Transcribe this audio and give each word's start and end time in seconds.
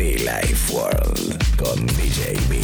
Be 0.00 0.16
Life 0.16 0.72
World 0.72 1.56
con 1.58 1.86
DJ 1.88 2.32
B. 2.48 2.58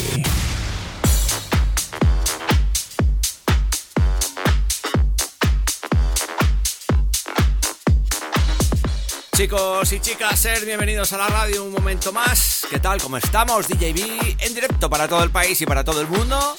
Chicos 9.35 9.93
y 9.93 9.99
chicas, 9.99 10.39
ser 10.39 10.65
bienvenidos 10.65 11.13
a 11.13 11.17
la 11.19 11.27
radio 11.27 11.63
un 11.63 11.73
momento 11.73 12.11
más. 12.11 12.65
¿Qué 12.71 12.79
tal? 12.79 12.99
¿Cómo 12.99 13.17
estamos? 13.17 13.67
DJB 13.67 14.37
en 14.39 14.55
directo 14.55 14.89
para 14.89 15.07
todo 15.07 15.23
el 15.23 15.29
país 15.29 15.61
y 15.61 15.67
para 15.67 15.83
todo 15.83 16.01
el 16.01 16.07
mundo. 16.07 16.57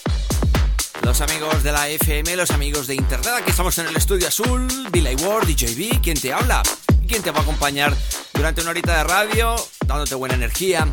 Los 1.02 1.20
amigos 1.22 1.64
de 1.64 1.72
la 1.72 1.88
FM, 1.88 2.36
los 2.36 2.52
amigos 2.52 2.86
de 2.86 2.94
Internet, 2.94 3.34
aquí 3.38 3.50
estamos 3.50 3.76
en 3.78 3.88
el 3.88 3.96
estudio 3.96 4.28
azul, 4.28 4.68
Billy 4.92 5.16
Ward, 5.16 5.48
DJB, 5.48 6.00
quien 6.00 6.20
te 6.20 6.32
habla 6.32 6.62
quien 7.08 7.22
te 7.22 7.30
va 7.30 7.40
a 7.40 7.42
acompañar 7.42 7.96
durante 8.34 8.60
una 8.60 8.70
horita 8.70 8.98
de 8.98 9.04
radio, 9.04 9.56
dándote 9.88 10.14
buena 10.14 10.34
energía, 10.34 10.86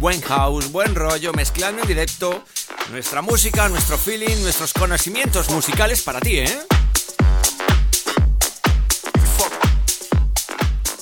buen 0.00 0.22
house, 0.22 0.72
buen 0.72 0.94
rollo, 0.94 1.32
mezclando 1.34 1.82
en 1.82 1.88
directo 1.88 2.42
nuestra 2.90 3.20
música, 3.20 3.68
nuestro 3.68 3.98
feeling, 3.98 4.42
nuestros 4.42 4.72
conocimientos 4.72 5.50
musicales 5.50 6.00
para 6.00 6.18
ti, 6.18 6.38
¿eh? 6.38 6.58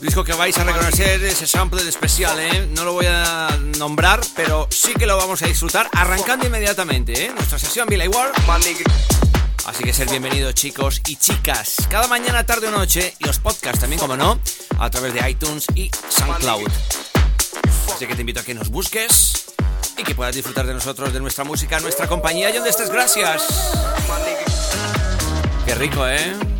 Disco 0.00 0.24
que 0.24 0.32
vais 0.34 0.58
a 0.58 0.64
reconocer 0.64 1.22
ese 1.22 1.46
sample 1.46 1.88
especial, 1.88 2.38
¿eh? 2.40 2.68
No 2.72 2.84
lo 2.84 2.94
voy 2.94 3.06
a 3.08 3.56
nombrar, 3.78 4.20
pero 4.34 4.66
sí 4.70 4.92
que 4.94 5.06
lo 5.06 5.16
vamos 5.16 5.40
a 5.42 5.46
disfrutar 5.46 5.88
arrancando 5.92 6.46
inmediatamente, 6.46 7.26
¿eh? 7.26 7.32
Nuestra 7.32 7.58
sesión 7.60 7.88
Billy 7.88 8.08
Ward. 8.08 8.32
Así 9.66 9.84
que 9.84 9.92
ser 9.92 10.08
bienvenidos 10.08 10.54
chicos 10.54 11.00
y 11.06 11.16
chicas. 11.16 11.76
Cada 11.88 12.08
mañana, 12.08 12.44
tarde 12.44 12.66
o 12.68 12.70
noche 12.72 13.14
y 13.20 13.24
los 13.24 13.38
podcasts 13.38 13.80
también, 13.80 14.00
como 14.00 14.16
no, 14.16 14.40
a 14.78 14.90
través 14.90 15.14
de 15.14 15.30
iTunes 15.30 15.66
y 15.76 15.90
SoundCloud. 16.08 17.15
Así 17.94 18.06
que 18.06 18.14
te 18.14 18.20
invito 18.20 18.40
a 18.40 18.42
que 18.42 18.54
nos 18.54 18.70
busques 18.70 19.46
y 19.96 20.02
que 20.02 20.14
puedas 20.14 20.34
disfrutar 20.34 20.66
de 20.66 20.74
nosotros, 20.74 21.12
de 21.12 21.20
nuestra 21.20 21.44
música, 21.44 21.80
nuestra 21.80 22.06
compañía 22.06 22.50
y 22.50 22.52
donde 22.54 22.70
estés. 22.70 22.90
Gracias. 22.90 23.46
Qué 25.64 25.74
rico, 25.74 26.06
¿eh? 26.06 26.55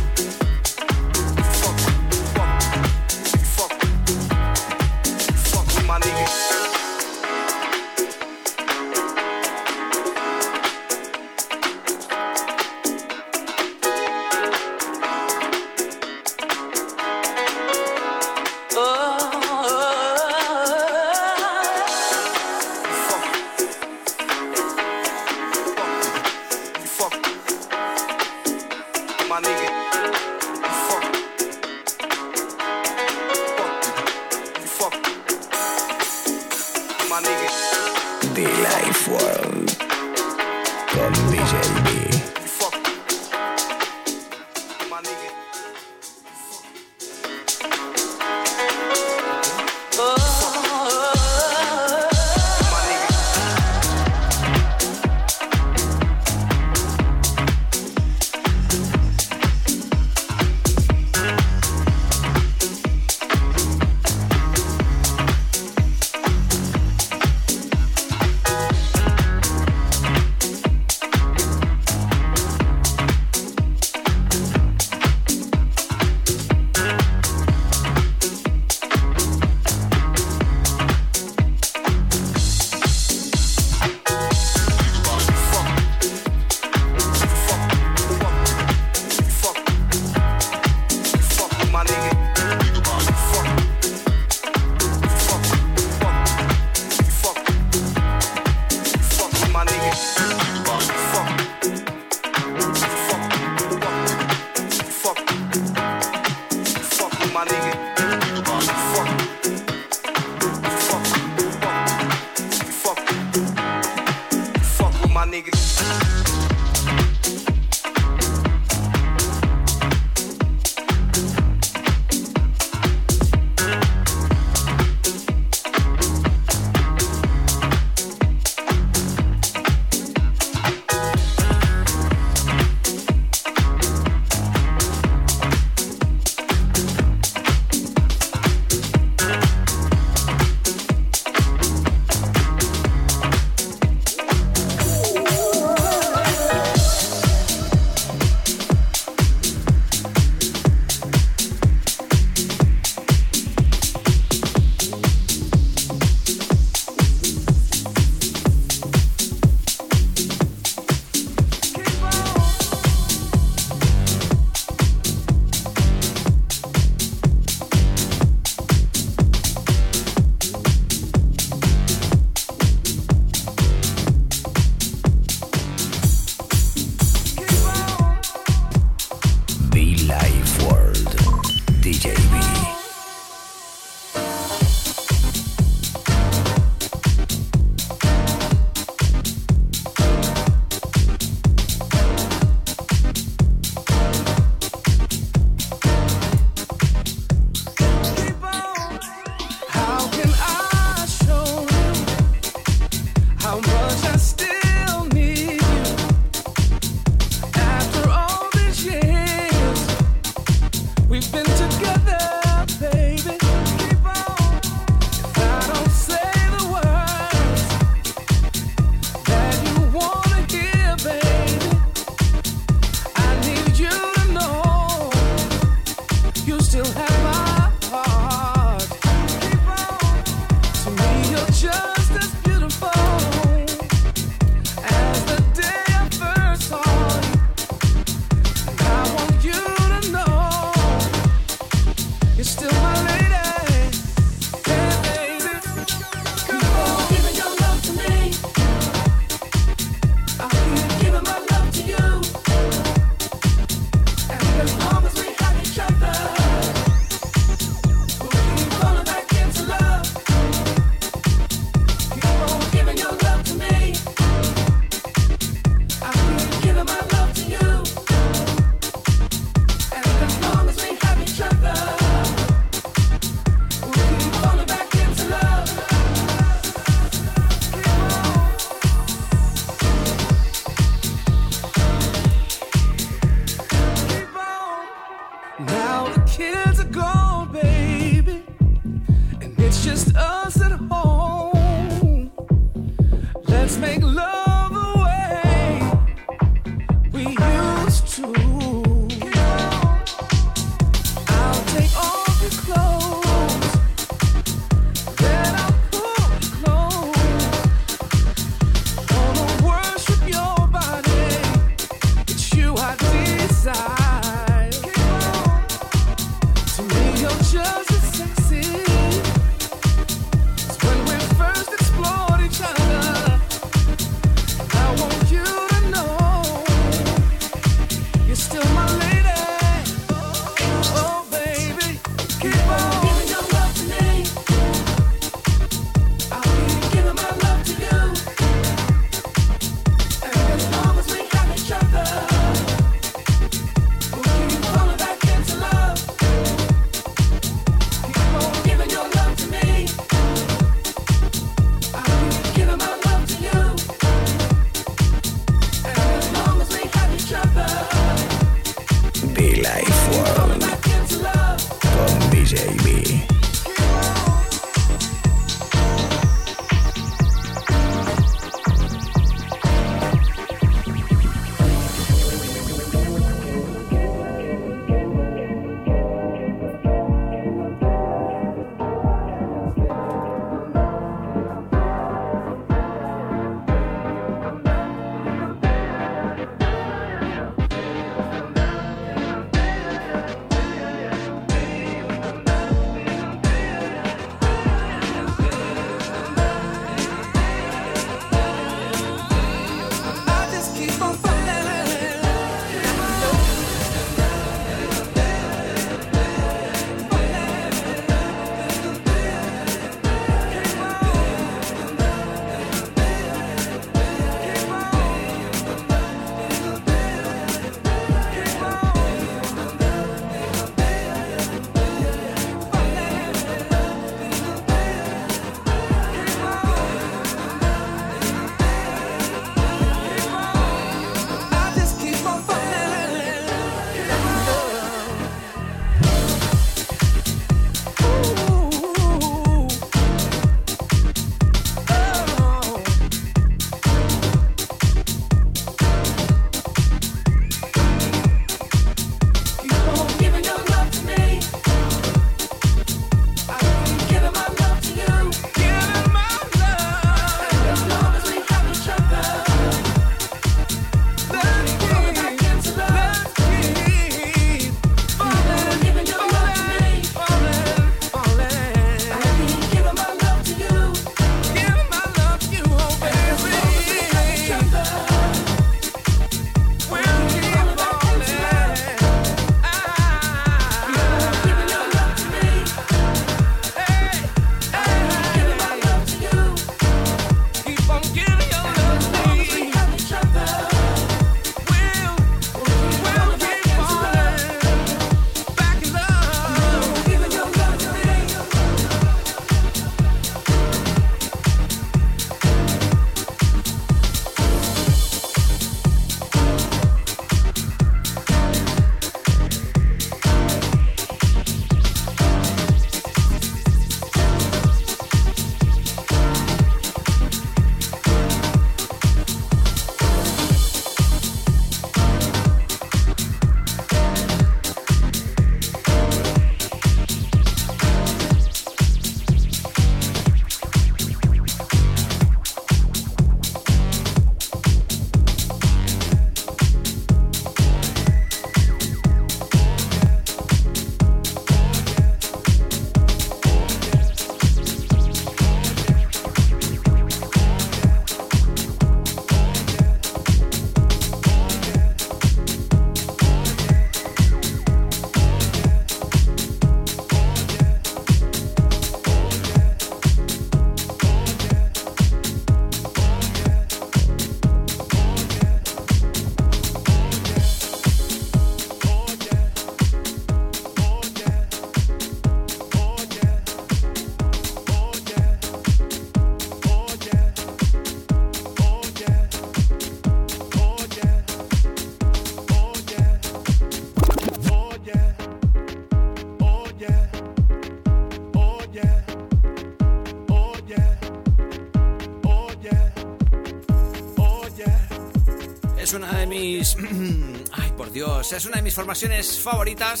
Es 598.36 598.46
una 598.46 598.56
de 598.56 598.62
mis 598.62 598.74
formaciones 598.74 599.40
favoritas. 599.40 600.00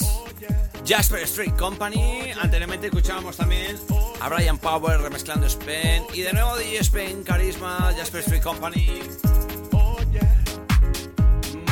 Jasper 0.86 1.22
Street 1.22 1.52
Company. 1.58 2.30
Anteriormente 2.40 2.86
escuchábamos 2.86 3.36
también 3.36 3.76
a 4.20 4.28
Brian 4.28 4.58
Power 4.58 5.00
remezclando 5.00 5.46
Spain. 5.46 6.04
Y 6.14 6.20
de 6.22 6.32
nuevo 6.32 6.56
DJ 6.56 6.78
Spain, 6.78 7.24
Carisma, 7.24 7.92
Jasper 7.96 8.20
Street 8.20 8.42
Company. 8.42 9.02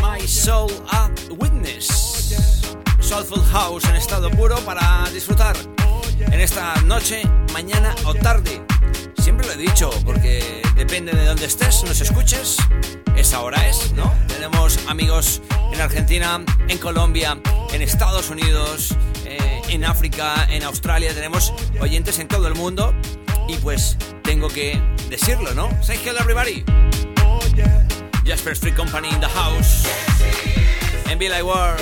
My 0.03 0.27
Soul 0.27 0.73
at 0.91 1.13
Witness. 1.39 2.77
Soulful 3.01 3.45
House 3.53 3.85
en 3.85 3.97
estado 3.97 4.31
puro 4.31 4.57
para 4.61 5.09
disfrutar 5.13 5.57
en 6.19 6.41
esta 6.41 6.75
noche, 6.83 7.23
mañana 7.53 7.95
o 8.05 8.15
tarde. 8.15 8.68
Lo 9.49 9.55
he 9.55 9.57
dicho, 9.57 9.89
porque 10.05 10.61
depende 10.77 11.11
de 11.13 11.25
dónde 11.25 11.47
estés, 11.47 11.83
nos 11.85 11.99
escuches, 12.03 12.59
esa 13.17 13.41
hora 13.41 13.67
es, 13.67 13.93
¿no? 13.93 14.13
Tenemos 14.27 14.79
amigos 14.89 15.41
en 15.73 15.81
Argentina, 15.81 16.45
en 16.69 16.77
Colombia, 16.77 17.41
en 17.73 17.81
Estados 17.81 18.29
Unidos, 18.29 18.95
eh, 19.25 19.63
en 19.71 19.87
África, 19.87 20.47
en 20.51 20.65
Australia, 20.65 21.15
tenemos 21.15 21.55
oyentes 21.81 22.19
en 22.19 22.29
todo 22.29 22.47
el 22.47 22.57
mundo 22.57 22.95
y 23.49 23.57
pues 23.57 23.97
tengo 24.23 24.49
que 24.49 24.79
decirlo, 25.09 25.55
¿no? 25.55 25.71
Say 25.83 25.99
hello 26.05 26.21
everybody. 26.21 26.63
Jasper 28.27 28.53
Street 28.53 28.77
Company 28.77 29.09
in 29.09 29.21
the 29.21 29.29
house. 29.29 29.87
En 31.09 31.19
Be 31.19 31.31
Like 31.31 31.45
World. 31.45 31.81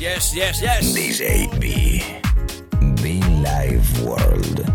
Yes, 0.00 0.32
yes, 0.32 0.62
yes. 0.62 0.94
DJ 0.94 1.46
B. 1.60 2.02
Be 3.02 3.20
Live 3.42 4.02
World. 4.02 4.73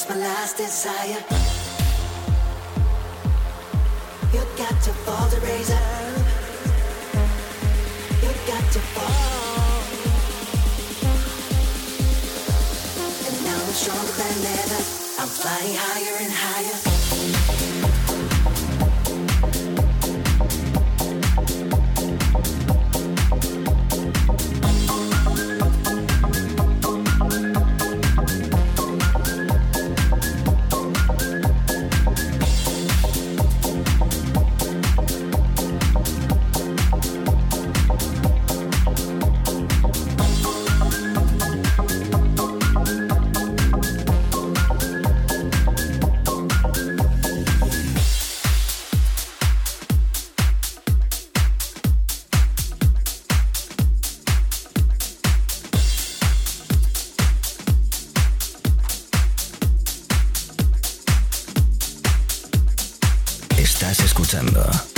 Release 0.00 0.08
my 0.08 0.16
last 0.16 0.56
desire. 0.56 1.24
You 4.32 4.40
got 4.56 4.82
to 4.82 4.92
fall 5.04 5.28
to 5.28 5.40
raise 5.40 5.70
up. 5.70 5.80
You 8.22 8.32
got 8.46 8.72
to 8.72 8.80
fall. 8.94 9.82
And 13.26 13.44
now 13.44 13.56
I'm 13.56 13.72
stronger 13.72 14.12
than 14.12 14.46
ever. 14.58 14.80
I'm 15.20 15.28
flying 15.28 15.76
higher 15.76 16.16
and 16.24 16.32
higher. 16.32 16.89
Estás 64.32 64.89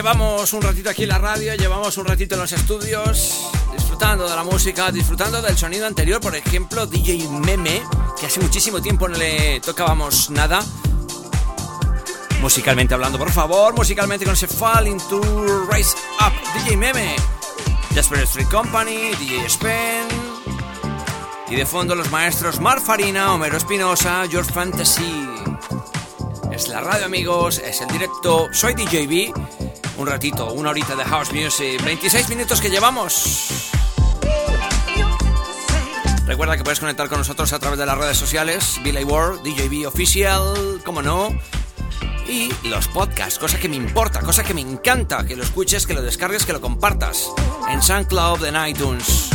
Llevamos 0.00 0.54
un 0.54 0.62
ratito 0.62 0.88
aquí 0.88 1.02
en 1.02 1.10
la 1.10 1.18
radio, 1.18 1.54
llevamos 1.56 1.98
un 1.98 2.06
ratito 2.06 2.34
en 2.34 2.40
los 2.40 2.50
estudios, 2.52 3.50
disfrutando 3.76 4.26
de 4.26 4.34
la 4.34 4.42
música, 4.42 4.90
disfrutando 4.90 5.42
del 5.42 5.58
sonido 5.58 5.86
anterior, 5.86 6.22
por 6.22 6.34
ejemplo, 6.34 6.86
DJ 6.86 7.28
Meme, 7.28 7.82
que 8.18 8.24
hace 8.24 8.40
muchísimo 8.40 8.80
tiempo 8.80 9.06
no 9.08 9.18
le 9.18 9.60
tocábamos 9.60 10.30
nada. 10.30 10.64
Musicalmente 12.40 12.94
hablando, 12.94 13.18
por 13.18 13.30
favor, 13.30 13.74
musicalmente 13.74 14.24
con 14.24 14.32
ese 14.32 14.46
Fall 14.46 14.88
into 14.88 15.20
Rise 15.70 15.94
Up, 16.18 16.32
DJ 16.54 16.78
Meme, 16.78 17.16
Jasper 17.94 18.20
Street 18.20 18.48
Company, 18.48 19.10
DJ 19.18 19.50
Spen, 19.50 20.08
y 21.50 21.56
de 21.56 21.66
fondo 21.66 21.94
los 21.94 22.10
maestros 22.10 22.58
Mar 22.58 22.80
Farina, 22.80 23.34
Homero 23.34 23.58
Espinosa, 23.58 24.24
George 24.30 24.50
Fantasy. 24.50 25.28
Es 26.50 26.68
la 26.68 26.80
radio, 26.80 27.04
amigos, 27.04 27.58
es 27.58 27.82
el 27.82 27.88
directo, 27.88 28.48
soy 28.50 28.72
DJB. 28.72 29.59
Un 30.00 30.06
ratito, 30.06 30.50
una 30.54 30.70
horita 30.70 30.96
de 30.96 31.04
house 31.04 31.30
music, 31.30 31.84
26 31.84 32.30
minutos 32.30 32.58
que 32.62 32.70
llevamos. 32.70 33.50
Recuerda 36.24 36.56
que 36.56 36.64
puedes 36.64 36.80
conectar 36.80 37.06
con 37.10 37.18
nosotros 37.18 37.52
a 37.52 37.58
través 37.58 37.78
de 37.78 37.84
las 37.84 37.98
redes 37.98 38.16
sociales, 38.16 38.80
Billy 38.82 39.04
World, 39.04 39.42
DJB 39.42 39.86
Official, 39.86 40.80
como 40.86 41.02
no, 41.02 41.28
y 42.26 42.50
los 42.66 42.88
podcasts, 42.88 43.38
cosa 43.38 43.58
que 43.58 43.68
me 43.68 43.76
importa, 43.76 44.20
cosa 44.20 44.42
que 44.42 44.54
me 44.54 44.62
encanta, 44.62 45.26
que 45.26 45.36
lo 45.36 45.42
escuches, 45.42 45.86
que 45.86 45.92
lo 45.92 46.00
descargues, 46.00 46.46
que 46.46 46.54
lo 46.54 46.62
compartas. 46.62 47.28
En 47.68 47.82
SoundCloud, 47.82 48.42
en 48.46 48.68
iTunes. 48.68 49.28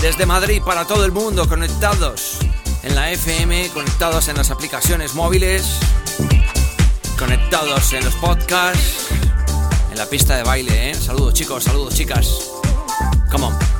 Desde 0.00 0.24
Madrid 0.24 0.62
para 0.64 0.86
todo 0.86 1.04
el 1.04 1.12
mundo, 1.12 1.46
conectados. 1.46 2.38
En 2.82 2.94
la 2.94 3.12
FM, 3.12 3.68
conectados 3.74 4.28
en 4.28 4.38
las 4.38 4.50
aplicaciones 4.50 5.14
móviles, 5.14 5.78
conectados 7.18 7.92
en 7.92 8.02
los 8.02 8.14
podcasts, 8.14 9.07
la 9.98 10.06
pista 10.06 10.36
de 10.36 10.44
baile, 10.44 10.90
¿eh? 10.90 10.94
Saludos 10.94 11.34
chicos, 11.34 11.64
saludos 11.64 11.92
chicas. 11.92 12.52
Come 13.32 13.46
on. 13.46 13.77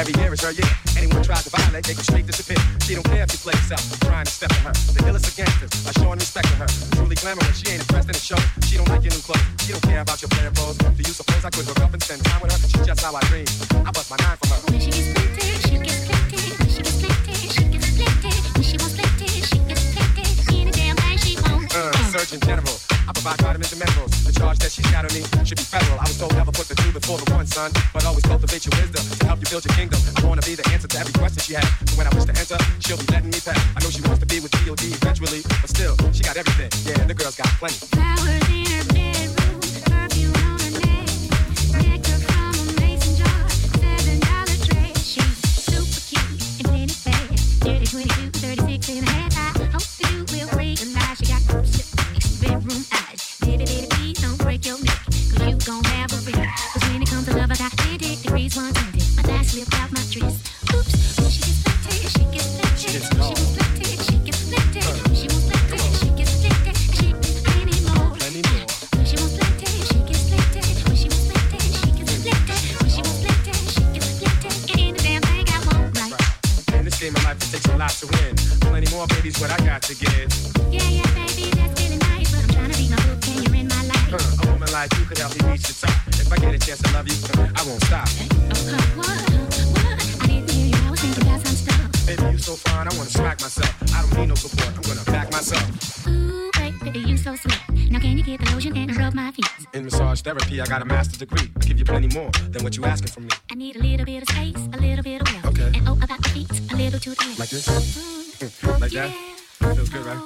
Every 0.00 0.16
year 0.16 0.32
is 0.32 0.40
her 0.40 0.52
year. 0.56 0.64
Anyone 0.96 1.20
tries 1.22 1.44
to 1.44 1.50
violate, 1.52 1.84
they 1.84 1.92
can 1.92 2.02
straight 2.02 2.24
disappear. 2.24 2.56
She 2.80 2.96
don't 2.96 3.04
care 3.04 3.20
if 3.20 3.32
you 3.36 3.40
play 3.44 3.52
yourself. 3.52 3.84
I'm 3.92 4.00
trying 4.08 4.24
to 4.24 4.32
step 4.32 4.48
on 4.56 4.72
her. 4.72 4.74
The 4.96 5.04
illest 5.04 5.28
of 5.28 5.36
gangsters. 5.36 5.68
I 5.84 5.92
show 5.92 6.08
and 6.08 6.16
respect 6.16 6.48
to 6.48 6.56
her. 6.56 6.68
Truly 6.96 7.16
glamorous. 7.20 7.60
She 7.60 7.68
ain't 7.68 7.84
impressed 7.84 8.08
in 8.08 8.16
the 8.16 8.24
show. 8.24 8.40
She 8.64 8.80
don't 8.80 8.88
like 8.88 9.04
your 9.04 9.12
new 9.12 9.20
clothes. 9.20 9.44
She 9.60 9.76
don't 9.76 9.84
care 9.84 10.00
about 10.00 10.22
your 10.24 10.32
plan 10.32 10.56
clothes. 10.56 10.80
Do 10.80 11.02
you 11.04 11.12
suppose 11.12 11.44
I 11.44 11.50
could 11.52 11.68
hook 11.68 11.84
up 11.84 11.92
and 11.92 12.00
spend 12.02 12.24
time 12.24 12.40
with 12.40 12.48
her? 12.48 12.58
She's 12.64 12.80
just 12.80 13.04
how 13.04 13.12
I 13.12 13.20
dream. 13.28 13.44
I 13.84 13.92
bust 13.92 14.08
my 14.08 14.16
nine 14.24 14.40
for 14.40 14.48
her. 14.56 14.60
When 14.72 14.80
she 14.80 14.88
gets 14.88 15.12
plenty, 15.12 15.68
she 15.68 15.76
gets 15.84 16.00
plenty. 16.08 16.40
When 16.48 16.68
she 16.72 16.80
gets 16.80 16.96
plenty, 16.96 17.34
she 17.52 17.64
gets 17.68 17.88
plenty. 17.92 18.32
When 18.56 18.64
she 18.64 18.76
wants 18.80 18.96
plenty, 18.96 19.28
she 19.44 19.58
gets 19.68 19.84
plenty. 19.92 20.24
Any 20.48 20.72
damn 20.72 20.96
thing 20.96 21.18
she 21.20 21.36
wants. 21.44 21.76
Uh, 21.76 21.92
Surgeon 22.08 22.40
General. 22.40 22.89
I 23.10 23.12
provide 23.12 23.38
crime 23.42 23.58
and 23.58 23.74
metals. 23.74 24.14
The 24.22 24.30
charge 24.30 24.58
that 24.62 24.70
she's 24.70 24.86
got 24.86 25.02
on 25.02 25.10
me 25.10 25.26
should 25.42 25.58
be 25.58 25.66
federal. 25.66 25.98
I 25.98 26.06
was 26.06 26.14
told 26.14 26.30
never 26.38 26.54
put 26.54 26.70
the 26.70 26.78
two 26.78 26.94
before 26.94 27.18
the 27.18 27.26
one, 27.34 27.44
son. 27.44 27.74
But 27.92 28.06
always 28.06 28.22
cultivate 28.22 28.62
your 28.62 28.70
wisdom 28.78 29.02
to 29.02 29.26
help 29.26 29.42
you 29.42 29.50
build 29.50 29.66
your 29.66 29.74
kingdom. 29.74 29.98
I 30.14 30.22
wanna 30.22 30.46
be 30.46 30.54
the 30.54 30.62
answer 30.70 30.86
to 30.86 30.98
every 31.02 31.12
question 31.18 31.42
she 31.42 31.58
has. 31.58 31.66
But 31.90 31.98
when 31.98 32.06
I 32.06 32.14
wish 32.14 32.30
to 32.30 32.34
enter, 32.38 32.58
she'll 32.78 33.02
be 33.02 33.10
letting 33.10 33.34
me 33.34 33.42
pass. 33.42 33.58
I 33.74 33.82
know 33.82 33.90
she 33.90 33.98
wants 34.06 34.22
to 34.22 34.30
be 34.30 34.38
with 34.38 34.54
DOD 34.62 34.94
eventually, 34.94 35.42
but 35.42 35.66
still, 35.66 35.98
she 36.14 36.22
got 36.22 36.38
everything. 36.38 36.70
Yeah, 36.86 37.02
the 37.02 37.18
girl's 37.18 37.34
got 37.34 37.50
plenty. 37.58 37.82
Flowers 37.90 38.46
in 38.46 38.70
her 38.78 38.89
therapy, 100.22 100.60
I 100.60 100.66
got 100.66 100.82
a 100.82 100.84
master's 100.84 101.18
degree. 101.18 101.50
I 101.56 101.64
give 101.64 101.78
you 101.78 101.84
plenty 101.84 102.08
more 102.14 102.30
than 102.50 102.62
what 102.62 102.76
you 102.76 102.84
asking 102.84 103.08
from 103.08 103.24
me. 103.24 103.30
I 103.50 103.54
need 103.54 103.76
a 103.76 103.80
little 103.80 104.06
bit 104.06 104.22
of 104.22 104.28
space, 104.28 104.56
a 104.72 104.78
little 104.78 105.02
bit 105.02 105.20
of 105.20 105.26
will. 105.32 105.50
Okay. 105.50 105.78
And 105.78 105.88
oh, 105.88 105.98
about 106.00 106.22
the 106.22 106.28
feet, 106.30 106.50
a 106.72 106.76
little 106.76 107.00
too 107.00 107.14
the 107.14 107.24
end. 107.24 107.38
Like 107.38 107.50
this? 107.50 107.66
Mm. 107.68 108.80
like 108.80 108.92
that? 108.92 109.10
Feels 109.74 109.88
good, 109.88 110.06
right? 110.06 110.22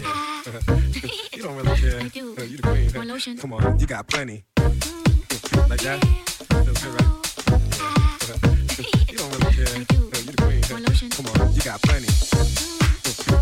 Yeah. 0.00 1.10
you 1.32 1.42
don't 1.42 1.56
really 1.56 1.76
care. 1.76 2.00
I 2.00 2.08
do. 2.08 2.36
You 2.46 2.56
the 2.56 2.62
queen. 2.62 2.92
More 2.94 3.04
lotion. 3.04 3.38
Come 3.38 3.52
on, 3.54 3.78
you 3.78 3.86
got 3.86 4.06
plenty. 4.06 4.44
Mm-hmm. 4.56 5.70
like 5.70 5.80
that? 5.80 6.04
Feels 6.64 6.84
good, 6.84 6.94
right? 6.94 7.10
you 9.10 9.18
don't 9.18 9.30
really 9.32 9.52
care. 9.52 9.84
Do. 9.84 9.96
You 9.96 10.32
the 10.32 10.42
queen. 10.42 10.62
More 10.70 10.80
lotion. 10.88 11.10
Come 11.10 11.26
on, 11.26 11.54
you 11.54 11.60
got 11.62 11.82
plenty. 11.82 12.08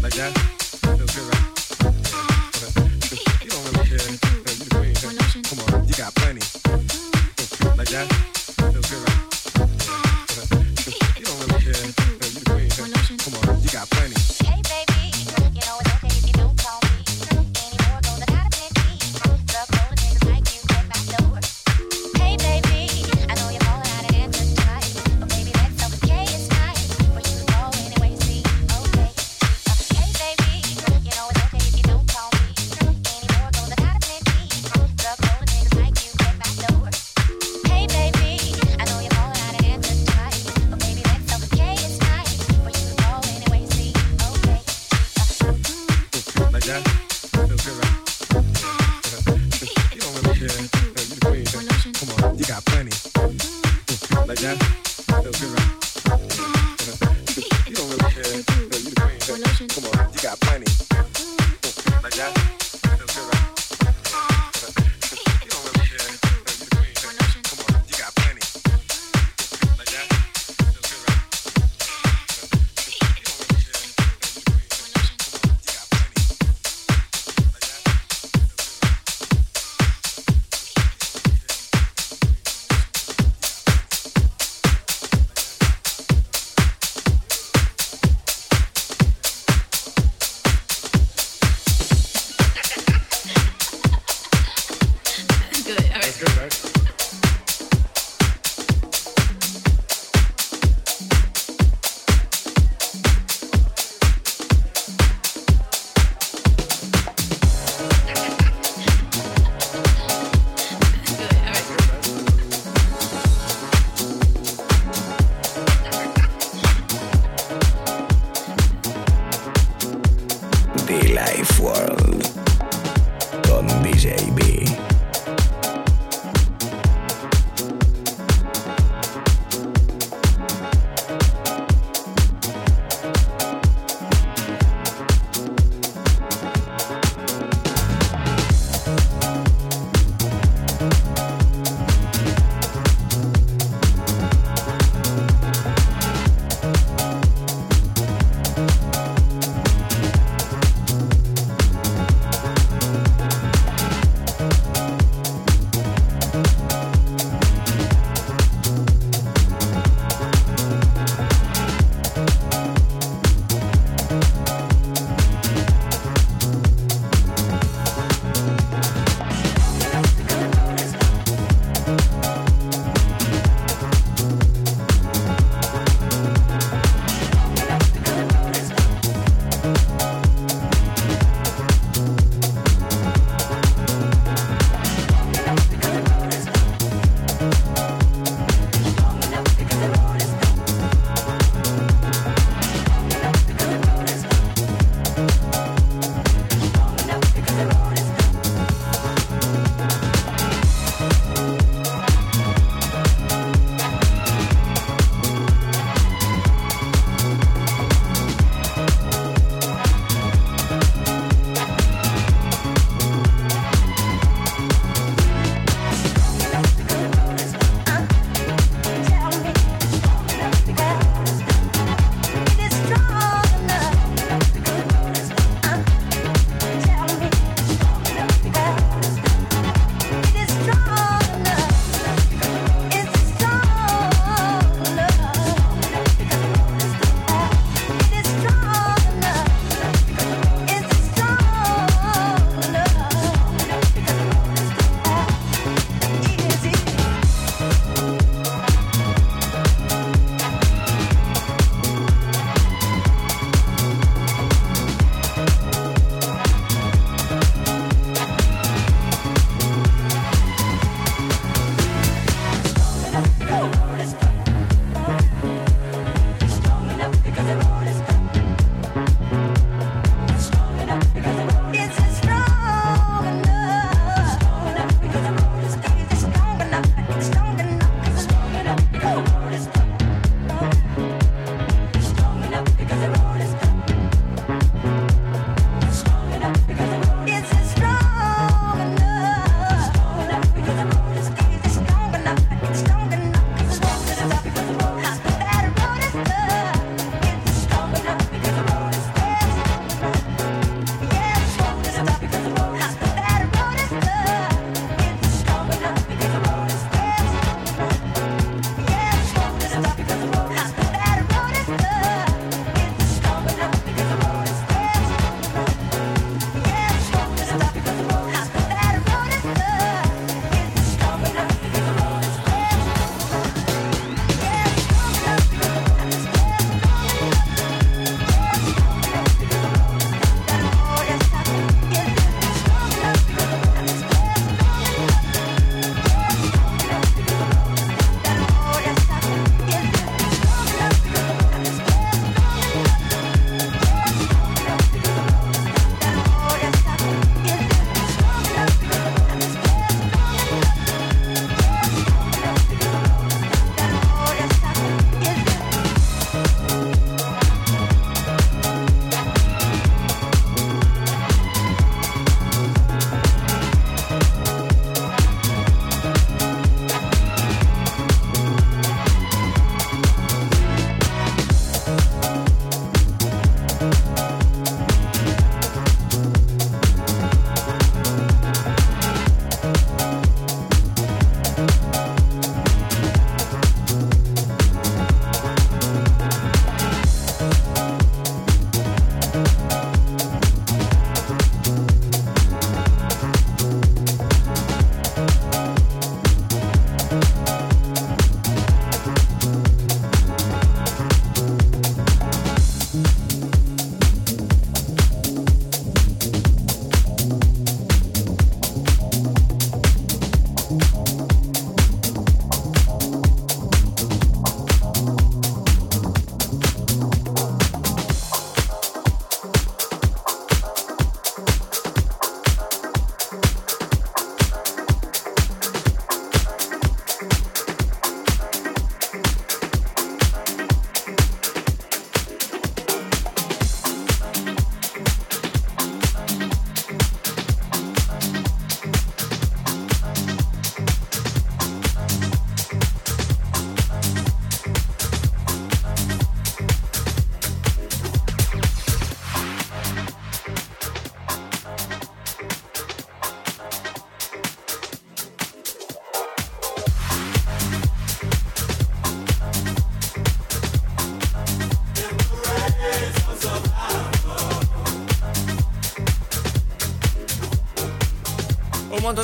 like 0.03 0.15
that? 0.15 0.33
Feels 0.97 1.15
good, 1.15 1.35
right? 1.35 1.62
Don't. 3.99 4.11
You 4.11 4.19
the. 4.19 5.43
Come 5.49 5.75
on, 5.75 5.89
you 5.89 5.95
got 5.95 6.15
plenty. 6.15 6.41
like 7.77 7.89
that? 7.89 8.42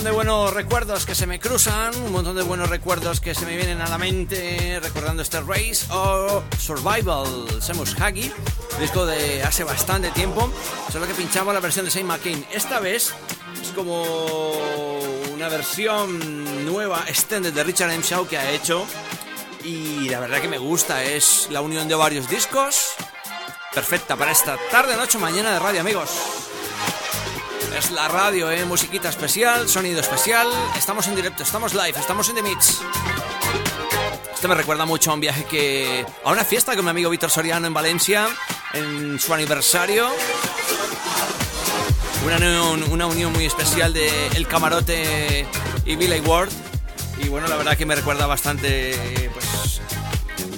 De 0.09 0.15
buenos 0.15 0.55
recuerdos 0.55 1.05
que 1.05 1.15
se 1.15 1.27
me 1.27 1.39
cruzan, 1.39 1.95
un 1.97 2.13
montón 2.13 2.35
de 2.35 2.43
buenos 2.43 2.71
recuerdos 2.71 3.21
que 3.21 3.35
se 3.35 3.45
me 3.45 3.57
vienen 3.57 3.83
a 3.83 3.89
la 3.91 3.99
mente 3.99 4.81
recordando 4.83 5.23
este 5.23 5.39
Race 5.43 5.85
o 5.91 6.43
Survival 6.59 7.27
Semus 7.61 7.95
Hagi, 8.01 8.33
disco 8.81 9.05
de 9.05 9.43
hace 9.43 9.65
bastante 9.65 10.11
tiempo, 10.13 10.51
solo 10.91 11.07
que 11.07 11.13
pinchamos 11.13 11.53
la 11.53 11.61
versión 11.61 11.85
de 11.85 11.91
Saint 11.91 12.09
McCain. 12.09 12.43
Esta 12.51 12.81
vez 12.81 13.13
es 13.61 13.69
como 13.73 14.99
una 15.35 15.51
versión 15.51 16.65
nueva, 16.65 17.05
extended 17.07 17.53
de 17.53 17.63
Richard 17.63 17.91
M. 17.91 18.03
Shaw 18.03 18.27
que 18.27 18.39
ha 18.39 18.51
hecho 18.53 18.87
y 19.63 20.09
la 20.09 20.21
verdad 20.21 20.41
que 20.41 20.49
me 20.49 20.59
gusta, 20.59 21.05
es 21.05 21.49
la 21.51 21.61
unión 21.61 21.87
de 21.87 21.95
varios 21.97 22.31
discos, 22.31 22.95
perfecta 23.75 24.17
para 24.17 24.33
esta 24.33 24.57
tarde, 24.71 24.97
noche, 24.97 25.19
mañana 25.19 25.53
de 25.53 25.59
radio, 25.59 25.83
amigos. 25.83 26.38
Es 27.79 27.93
la 27.93 28.09
radio, 28.09 28.51
¿eh? 28.51 28.65
Musiquita 28.65 29.09
especial, 29.09 29.69
sonido 29.69 30.01
especial. 30.01 30.49
Estamos 30.77 31.07
en 31.07 31.15
directo, 31.15 31.45
estamos 31.45 31.75
live, 31.75 31.95
estamos 31.97 32.29
en 32.29 32.35
The 32.35 32.43
Mix. 32.43 32.81
Esto 34.35 34.49
me 34.49 34.57
recuerda 34.57 34.85
mucho 34.85 35.13
a 35.13 35.15
un 35.15 35.21
viaje 35.21 35.45
que... 35.45 36.05
a 36.25 36.33
una 36.33 36.45
fiesta 36.45 36.75
con 36.75 36.85
mi 36.85 36.91
amigo 36.91 37.09
Víctor 37.09 37.31
Soriano 37.31 37.69
en 37.69 37.75
Valencia, 37.75 38.27
en 38.73 39.21
su 39.21 39.33
aniversario. 39.33 40.09
Una 42.27 42.37
unión, 42.39 42.83
una 42.91 43.07
unión 43.07 43.33
muy 43.33 43.47
especial 43.47 43.93
de 43.93 44.27
El 44.35 44.49
Camarote 44.49 45.47
y 45.85 45.95
Billy 45.95 46.19
Ward. 46.19 46.51
Y 47.23 47.29
bueno, 47.29 47.47
la 47.47 47.55
verdad 47.55 47.77
que 47.77 47.87
me 47.87 47.95
recuerda 47.95 48.27
bastante, 48.27 49.31
pues, 49.33 49.81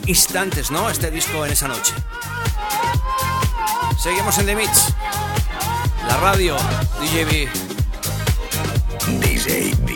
instantes, 0.07 0.71
¿no? 0.71 0.89
Este 0.89 1.11
disco 1.11 1.45
en 1.45 1.53
esa 1.53 1.69
noche. 1.69 1.93
Seguimos 4.03 4.39
en 4.39 4.47
The 4.47 4.57
Mix. 4.57 4.95
La 6.09 6.17
radio, 6.17 6.57
DJ 7.01 7.25
B. 7.31 7.49
Be 9.87 9.90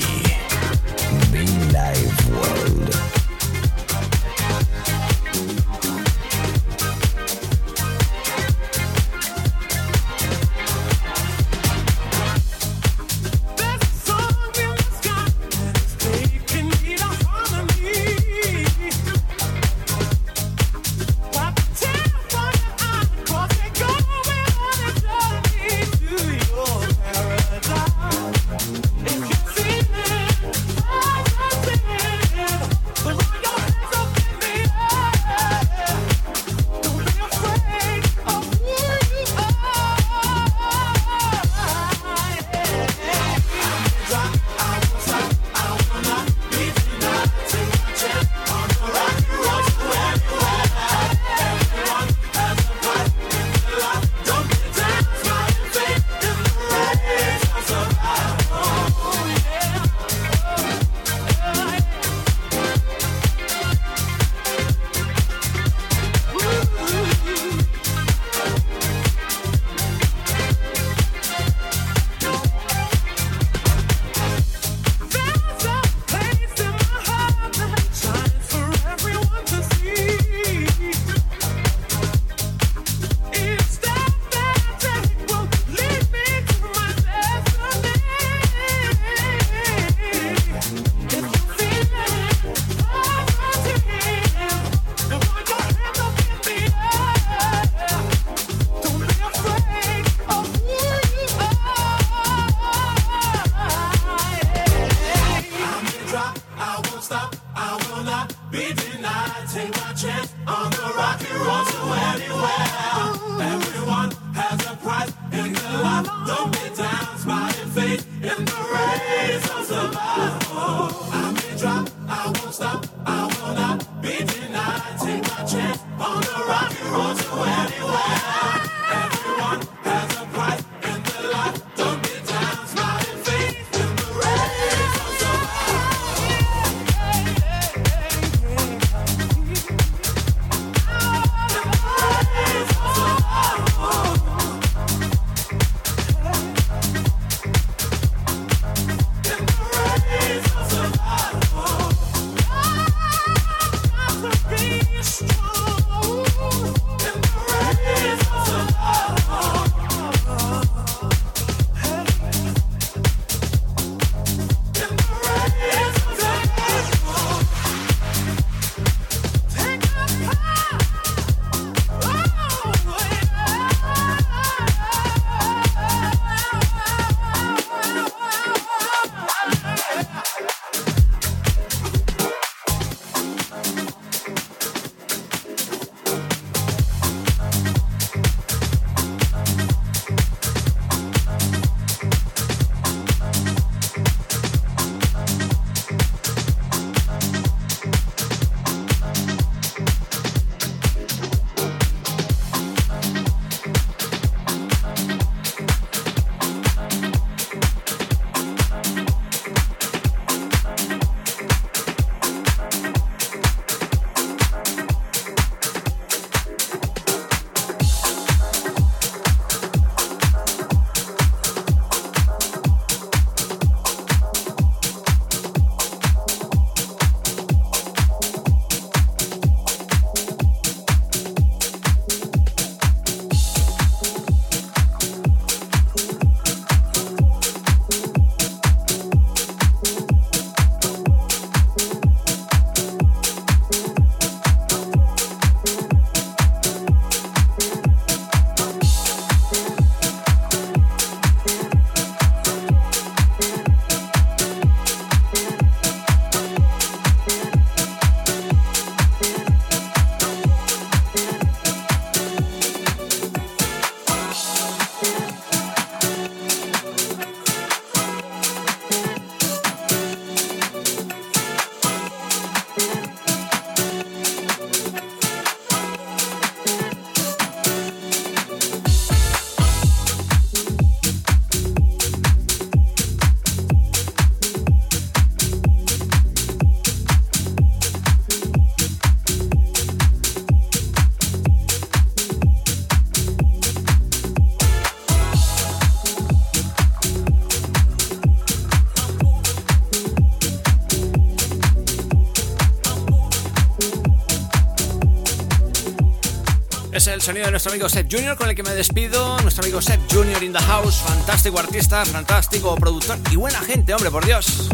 sonido 307.25 307.47
de 307.47 307.53
nuestro 307.53 307.73
amigo 307.73 307.89
Seth 307.89 308.13
Junior 308.13 308.37
con 308.37 308.51
el 308.51 308.55
que 308.55 308.63
me 308.63 308.75
despido. 308.75 309.41
Nuestro 309.41 309.65
amigo 309.65 309.81
Seth 309.81 310.13
Junior 310.13 310.43
in 310.43 310.53
the 310.53 310.59
house, 310.59 310.97
fantástico 310.97 311.59
artista, 311.59 312.05
fantástico 312.05 312.75
productor 312.75 313.19
y 313.31 313.37
buena 313.37 313.61
gente, 313.61 313.95
hombre, 313.95 314.11
por 314.11 314.27
Dios. 314.27 314.69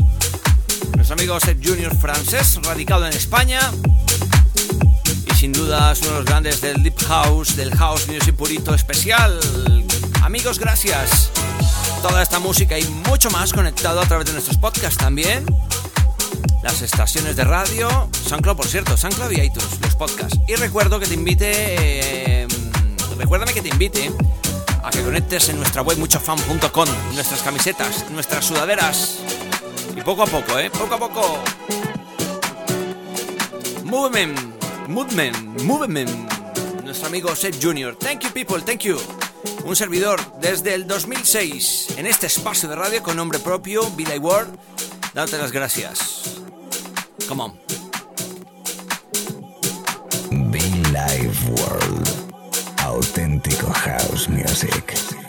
Nuestro 0.97 1.15
amigo 1.15 1.39
Seth 1.39 1.65
Junior 1.65 1.97
francés, 1.97 2.59
radicado 2.65 3.07
en 3.07 3.13
España. 3.13 3.61
Y 5.31 5.35
sin 5.37 5.53
duda 5.53 5.93
es 5.93 6.01
uno 6.01 6.11
de 6.11 6.17
los 6.17 6.25
grandes 6.25 6.61
del 6.61 6.83
Deep 6.83 6.99
House, 7.07 7.55
del 7.55 7.73
House 7.77 8.09
Music 8.09 8.35
Purito 8.35 8.75
especial. 8.75 9.39
Amigos, 10.21 10.59
gracias. 10.59 11.31
Toda 12.03 12.21
esta 12.21 12.41
música 12.41 12.77
y 12.77 12.85
mucho 12.85 13.31
más 13.31 13.53
conectado 13.53 14.01
a 14.01 14.07
través 14.07 14.27
de 14.27 14.33
nuestros 14.33 14.57
podcasts 14.57 14.99
también 14.99 15.47
las 16.63 16.83
estaciones 16.83 17.37
de 17.37 17.45
radio, 17.45 17.89
SoundCloud 18.29 18.57
por 18.57 18.67
cierto, 18.67 18.97
SoundCloud 18.97 19.31
y 19.33 19.41
iTunes, 19.41 19.81
los 19.81 19.97
podcasts. 19.97 20.39
Y 20.47 20.57
recuerdo 20.57 21.01
que 21.01 21.07
te 21.07 21.15
invite, 21.15 21.47
eh, 21.51 22.20
recuérdame 23.31 23.55
que 23.55 23.63
te 23.63 23.69
invite 23.69 24.11
a 24.83 24.91
que 24.91 25.05
conectes 25.05 25.51
en 25.51 25.59
nuestra 25.59 25.83
web 25.83 25.97
muchofan.com, 25.99 26.89
nuestras 27.15 27.43
camisetas, 27.43 28.11
nuestras 28.11 28.45
sudaderas. 28.45 29.21
Y 29.97 30.01
poco 30.01 30.25
a 30.25 30.27
poco, 30.27 30.59
¿eh? 30.59 30.69
Poco 30.69 30.97
a 30.97 30.99
poco. 30.99 31.39
Movement, 33.85 34.37
movement, 34.89 35.61
movement. 35.63 36.11
Nuestro 36.83 37.07
amigo 37.07 37.37
Seth 37.37 37.63
Junior. 37.63 37.95
Thank 37.95 38.23
you 38.25 38.33
people, 38.33 38.61
thank 38.63 38.81
you. 38.81 38.99
Un 39.65 39.77
servidor 39.77 40.21
desde 40.41 40.75
el 40.75 40.89
2006 40.89 41.99
en 41.99 42.07
este 42.07 42.27
espacio 42.27 42.69
de 42.69 42.75
radio 42.75 43.01
con 43.01 43.17
nombre 43.17 43.39
propio, 43.39 43.89
Vida 43.93 44.17
y 44.17 44.19
World. 44.19 44.59
Darte 45.15 45.39
las 45.39 45.53
gracias. 45.53 46.41
Come 47.29 47.45
on. 47.45 47.61
Be. 50.51 50.61
House 53.73 54.29
Music. 54.29 55.20